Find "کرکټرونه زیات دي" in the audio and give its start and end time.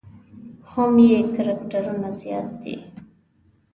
1.33-2.77